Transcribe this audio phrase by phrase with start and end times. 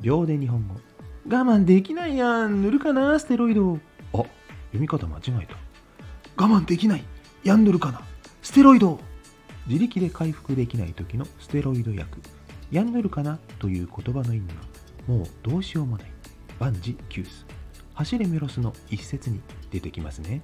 [0.00, 0.74] 秒で日本語。
[0.74, 2.62] 我慢できないやん。
[2.62, 3.18] 塗るかな？
[3.18, 3.78] ステロイド。
[4.12, 4.30] あ読
[4.74, 5.56] み方間違えた。
[6.42, 7.04] 我慢できない。
[7.42, 8.00] やん塗るかな？
[8.40, 9.00] ステロイド。
[9.66, 12.22] 自力で回復できない時のステロイド薬。
[12.70, 13.38] やん塗るかな？
[13.58, 14.62] という言葉の意味は
[15.08, 16.10] もうどうしようもない。
[16.60, 17.44] 万事休す。
[17.94, 19.40] 走れメロスの一節に
[19.70, 20.42] 出てきますね。